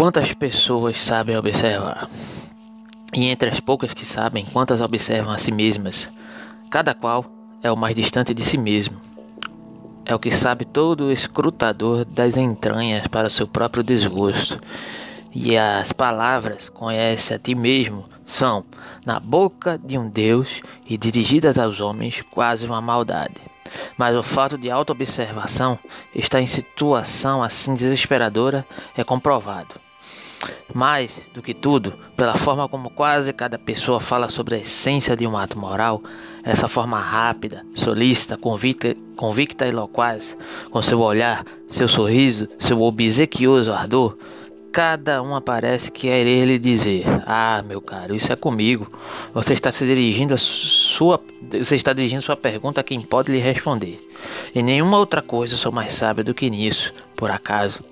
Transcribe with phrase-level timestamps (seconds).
[0.00, 2.08] Quantas pessoas sabem observar?
[3.12, 6.08] E entre as poucas que sabem, quantas observam a si mesmas?
[6.70, 7.26] Cada qual
[7.62, 8.98] é o mais distante de si mesmo.
[10.06, 14.58] É o que sabe todo escrutador das entranhas para seu próprio desgosto.
[15.34, 18.64] E as palavras conhece a ti mesmo são,
[19.04, 23.42] na boca de um Deus e dirigidas aos homens, quase uma maldade.
[23.98, 25.78] Mas o fato de autoobservação
[26.14, 29.89] estar em situação assim desesperadora é comprovado.
[30.72, 35.26] Mais do que tudo, pela forma como quase cada pessoa fala sobre a essência de
[35.26, 36.02] um ato moral,
[36.42, 40.36] essa forma rápida, solícita, convicta, convicta e loquaz,
[40.70, 44.16] com seu olhar, seu sorriso, seu obsequioso ardor,
[44.72, 48.90] cada um parece querer ele dizer: Ah, meu caro, isso é comigo.
[49.34, 51.20] Você está se dirigindo a sua,
[51.50, 54.08] você está dirigindo sua pergunta a quem pode lhe responder.
[54.54, 57.82] E nenhuma outra coisa sou mais sábio do que nisso, por acaso.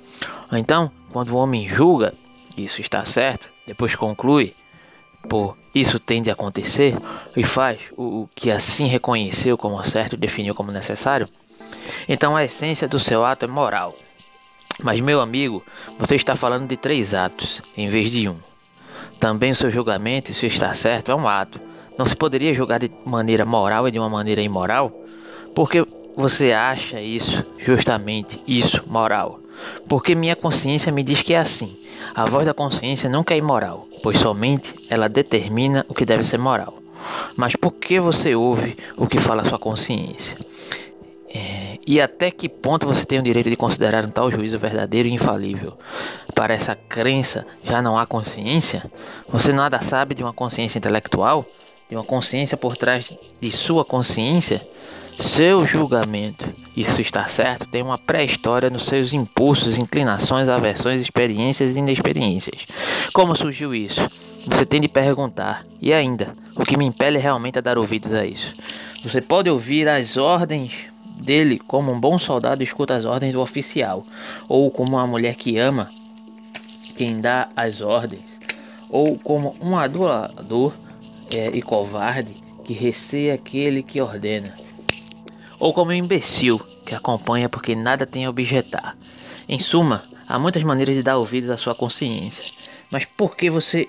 [0.53, 2.15] Então, quando o homem julga,
[2.65, 4.55] isso está certo, depois conclui,
[5.29, 6.97] por isso tende a acontecer,
[7.37, 11.29] e faz o que assim reconheceu como certo e definiu como necessário,
[12.09, 13.97] então a essência do seu ato é moral.
[14.81, 15.65] Mas, meu amigo,
[15.99, 18.37] você está falando de três atos em vez de um.
[19.19, 21.61] Também o seu julgamento, se está certo, é um ato.
[21.99, 24.93] Não se poderia julgar de maneira moral e de uma maneira imoral?
[25.53, 25.85] Porque
[26.17, 29.41] você acha isso, justamente isso, moral?
[29.89, 31.77] Porque minha consciência me diz que é assim.
[32.15, 36.39] A voz da consciência nunca é imoral, pois somente ela determina o que deve ser
[36.39, 36.79] moral.
[37.37, 40.37] Mas por que você ouve o que fala sua consciência?
[41.33, 45.09] É, e até que ponto você tem o direito de considerar um tal juízo verdadeiro
[45.09, 45.77] e infalível?
[46.35, 48.91] Para essa crença já não há consciência?
[49.29, 51.45] Você nada sabe de uma consciência intelectual?
[51.89, 54.67] De uma consciência por trás de sua consciência?
[55.19, 61.81] Seu julgamento, isso está certo, tem uma pré-história nos seus impulsos, inclinações, aversões, experiências e
[61.81, 62.69] inexperiências.
[63.13, 64.09] Como surgiu isso?
[64.47, 65.67] Você tem de perguntar.
[65.83, 68.55] E ainda, o que me impele realmente a dar ouvidos a isso?
[69.03, 74.07] Você pode ouvir as ordens dele como um bom soldado escuta as ordens do oficial,
[74.49, 75.91] ou como uma mulher que ama
[76.97, 78.39] quem dá as ordens,
[78.89, 80.75] ou como um adulador
[81.29, 84.68] é, e covarde que receia aquele que ordena
[85.59, 88.97] ou como um imbecil que acompanha porque nada tem a objetar.
[89.49, 92.45] Em suma, há muitas maneiras de dar ouvidos à sua consciência.
[92.91, 93.89] Mas por que você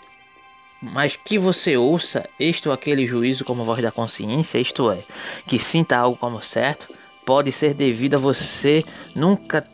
[0.81, 5.03] mas que você ouça este ou aquele juízo como voz da consciência, isto é,
[5.45, 6.87] que sinta algo como certo,
[7.25, 9.67] pode ser devido a você nunca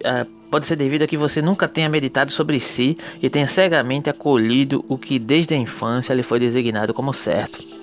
[0.00, 4.10] uh, pode ser devido a que você nunca tenha meditado sobre si e tenha cegamente
[4.10, 7.81] acolhido o que desde a infância lhe foi designado como certo.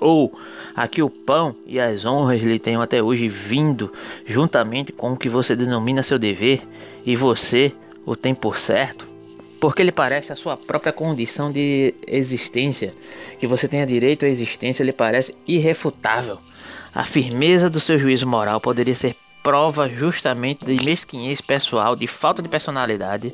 [0.00, 0.38] Ou
[0.74, 3.92] a que o pão e as honras lhe tenham até hoje vindo
[4.24, 6.62] juntamente com o que você denomina seu dever,
[7.04, 7.72] e você
[8.04, 9.08] o tem por certo,
[9.60, 12.94] porque lhe parece a sua própria condição de existência,
[13.38, 16.38] que você tenha direito à existência, lhe parece irrefutável.
[16.94, 22.42] A firmeza do seu juízo moral poderia ser prova justamente de mesquinhez pessoal, de falta
[22.42, 23.32] de personalidade.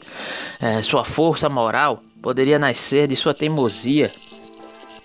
[0.60, 4.12] É, sua força moral poderia nascer de sua teimosia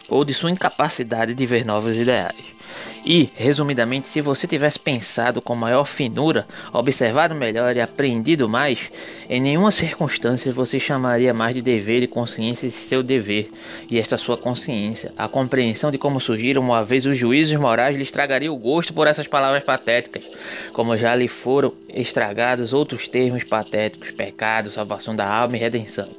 [0.10, 2.57] ou de sua incapacidade de ver novos ideais.
[3.06, 8.92] E, resumidamente, se você tivesse pensado com maior finura, observado melhor e aprendido mais,
[9.30, 13.50] em nenhuma circunstância você chamaria mais de dever e consciência esse seu dever,
[13.90, 15.14] e esta sua consciência.
[15.18, 19.08] A compreensão de como surgiram uma vez os juízos morais lhe estragaria o gosto por
[19.08, 20.24] essas palavras patéticas,
[20.74, 26.10] como já lhe foram estragados outros termos patéticos, pecado, salvação da alma e redenção.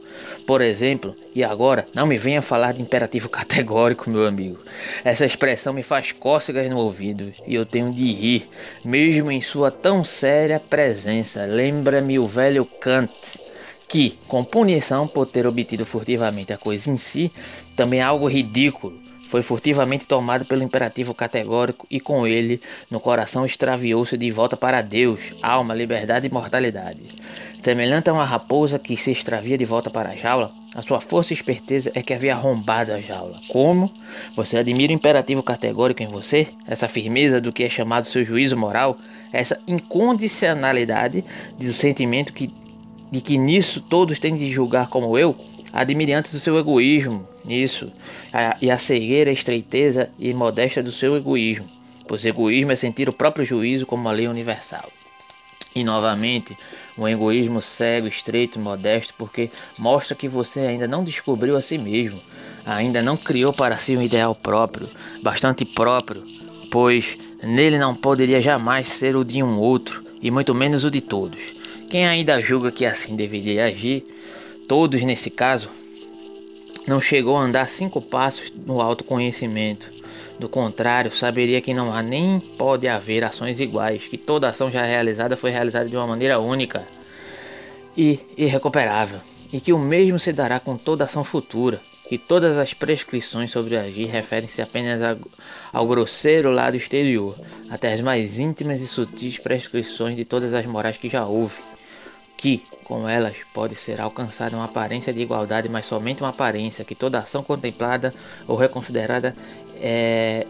[0.47, 4.59] Por exemplo, e agora, não me venha falar de imperativo categórico, meu amigo.
[5.05, 8.49] Essa expressão me faz cócegas no ouvido e eu tenho de rir,
[8.85, 11.45] mesmo em sua tão séria presença.
[11.45, 13.11] Lembra-me o velho Kant,
[13.89, 17.33] que, com punição por ter obtido furtivamente a coisa em si,
[17.75, 24.17] também algo ridículo foi furtivamente tomado pelo imperativo categórico e com ele no coração extraviou-se
[24.17, 27.03] de volta para Deus, alma, liberdade e mortalidade.
[27.63, 31.33] Semelhante a uma raposa que se extravia de volta para a jaula, a sua força
[31.33, 33.41] e esperteza é que havia arrombado a jaula.
[33.49, 33.93] Como?
[34.37, 36.47] Você admira o imperativo categórico em você?
[36.69, 38.97] Essa firmeza do que é chamado seu juízo moral?
[39.33, 41.25] Essa incondicionalidade
[41.59, 42.49] do sentimento que,
[43.11, 45.35] de que nisso todos têm de julgar como eu?
[45.73, 47.91] Admire antes do seu egoísmo nisso,
[48.33, 51.67] a, e a cegueira, a estreiteza e modéstia do seu egoísmo,
[52.07, 54.89] pois egoísmo é sentir o próprio juízo como uma lei universal.
[55.75, 56.57] E novamente,
[56.97, 62.21] um egoísmo cego, estreito, modesto, porque mostra que você ainda não descobriu a si mesmo,
[62.65, 64.89] ainda não criou para si um ideal próprio,
[65.23, 66.25] bastante próprio,
[66.71, 71.01] pois nele não poderia jamais ser o de um outro, e muito menos o de
[71.01, 71.41] todos.
[71.89, 74.05] Quem ainda julga que assim deveria agir,
[74.67, 75.71] todos nesse caso,
[76.87, 79.98] não chegou a andar cinco passos no autoconhecimento.
[80.39, 84.85] Do contrário, saberia que não há nem pode haver ações iguais, que toda ação já
[84.85, 86.87] realizada foi realizada de uma maneira única
[87.97, 89.19] e irrecuperável,
[89.53, 93.77] e que o mesmo se dará com toda ação futura, que todas as prescrições sobre
[93.77, 95.01] agir referem-se apenas
[95.73, 97.35] ao grosseiro lado exterior,
[97.69, 101.57] até as mais íntimas e sutis prescrições de todas as morais que já houve,
[102.39, 106.95] que, com elas, pode ser alcançada uma aparência de igualdade, mas somente uma aparência, que
[106.95, 108.15] toda ação contemplada
[108.47, 109.37] ou reconsiderada
[109.75, 110.47] é,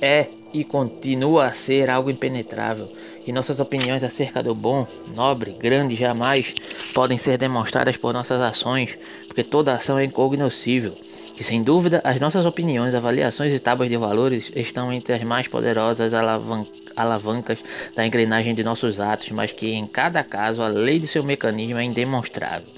[0.00, 2.90] é e continua a ser algo impenetrável,
[3.26, 6.54] e nossas opiniões acerca do bom, nobre, grande jamais
[6.94, 10.94] podem ser demonstradas por nossas ações, porque toda ação é incognoscível.
[11.38, 15.48] E sem dúvida, as nossas opiniões, avaliações e tábuas de valores estão entre as mais
[15.48, 16.66] poderosas alavan
[16.96, 17.62] alavancas
[17.94, 21.78] da engrenagem de nossos atos, mas que em cada caso a lei de seu mecanismo
[21.78, 22.68] é indemonstrável.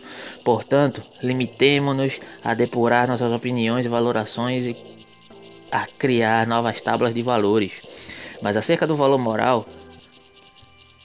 [0.44, 4.76] Portanto, limitemo-nos a depurar nossas opiniões e valorações e
[5.70, 7.80] a criar novas tábuas de valores.
[8.40, 9.66] Mas acerca do valor moral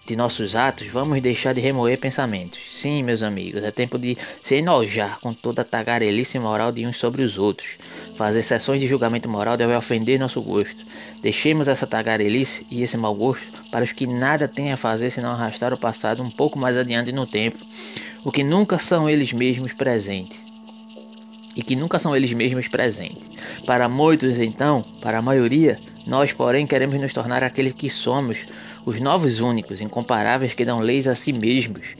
[0.09, 2.59] de nossos atos, vamos deixar de remoer pensamentos.
[2.71, 6.97] Sim, meus amigos, é tempo de se enojar com toda a tagarelice moral de uns
[6.97, 7.77] sobre os outros.
[8.15, 10.83] Fazer sessões de julgamento moral deve ofender nosso gosto.
[11.21, 15.29] Deixemos essa tagarelice e esse mau gosto para os que nada têm a fazer senão
[15.29, 17.59] arrastar o passado um pouco mais adiante no tempo,
[18.23, 20.50] o que nunca são eles mesmos presentes
[21.56, 23.29] e que nunca são eles mesmos presentes.
[23.65, 28.45] Para muitos, então, para a maioria, nós, porém, queremos nos tornar aqueles que somos,
[28.85, 31.95] os novos únicos, incomparáveis que dão leis a si mesmos,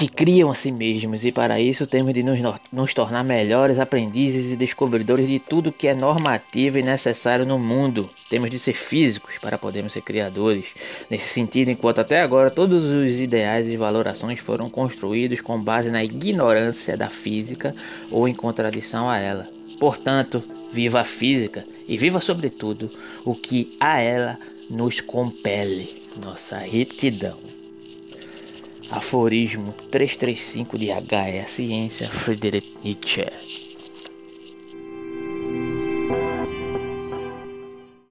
[0.00, 2.40] que criam a si mesmos, e para isso temos de nos,
[2.72, 8.08] nos tornar melhores aprendizes e descobridores de tudo que é normativo e necessário no mundo.
[8.30, 10.68] Temos de ser físicos para podermos ser criadores.
[11.10, 16.02] Nesse sentido, enquanto até agora todos os ideais e valorações foram construídos com base na
[16.02, 17.76] ignorância da física
[18.10, 19.48] ou em contradição a ela.
[19.78, 20.42] Portanto,
[20.72, 22.90] viva a física e viva sobretudo
[23.22, 24.38] o que a ela
[24.70, 27.59] nos compele, nossa retidão.
[28.90, 30.90] Aforismo 335 de.
[30.90, 33.69] É a ciência, Friedrich Nietzsche.